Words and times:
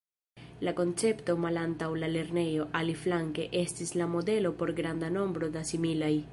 La 0.67 0.71
koncepto 0.77 1.35
malantaŭ 1.43 1.89
la 2.05 2.09
lernejo, 2.15 2.65
aliflanke, 2.81 3.47
estis 3.63 3.95
la 4.03 4.11
modelo 4.17 4.55
por 4.63 4.75
granda 4.81 5.15
nombro 5.19 5.55
da 5.59 5.67
similaj. 5.75 6.15